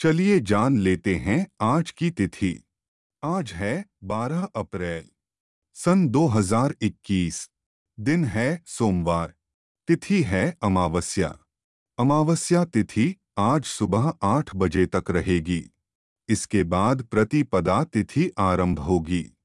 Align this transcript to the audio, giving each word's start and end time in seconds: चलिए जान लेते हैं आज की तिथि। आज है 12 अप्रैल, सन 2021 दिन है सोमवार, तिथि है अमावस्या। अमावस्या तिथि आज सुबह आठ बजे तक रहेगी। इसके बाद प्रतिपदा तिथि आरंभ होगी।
चलिए 0.00 0.40
जान 0.40 0.78
लेते 0.78 1.14
हैं 1.14 1.46
आज 1.60 1.90
की 1.90 2.10
तिथि। 2.10 2.64
आज 3.24 3.52
है 3.52 3.84
12 4.04 4.48
अप्रैल, 4.56 5.08
सन 5.74 6.08
2021 6.08 7.50
दिन 8.00 8.24
है 8.24 8.62
सोमवार, 8.66 9.34
तिथि 9.88 10.22
है 10.22 10.56
अमावस्या। 10.62 11.38
अमावस्या 11.98 12.64
तिथि 12.64 13.16
आज 13.38 13.64
सुबह 13.64 14.12
आठ 14.22 14.56
बजे 14.56 14.86
तक 14.86 15.04
रहेगी। 15.10 15.70
इसके 16.28 16.62
बाद 16.62 17.02
प्रतिपदा 17.02 17.84
तिथि 17.84 18.30
आरंभ 18.38 18.78
होगी। 18.78 19.37